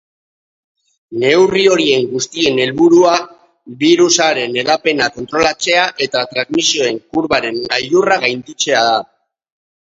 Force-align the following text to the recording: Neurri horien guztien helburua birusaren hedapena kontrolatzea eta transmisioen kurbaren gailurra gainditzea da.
Neurri 1.23 1.65
horien 1.73 2.07
guztien 2.13 2.61
helburua 2.63 3.11
birusaren 3.85 4.59
hedapena 4.63 5.11
kontrolatzea 5.21 5.85
eta 6.09 6.27
transmisioen 6.35 7.01
kurbaren 7.13 7.63
gailurra 7.71 8.21
gainditzea 8.27 8.85
da. 8.93 9.01